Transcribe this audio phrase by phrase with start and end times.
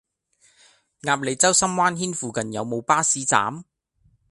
[1.03, 3.63] 鴨脷洲深灣軒附近有無巴士站？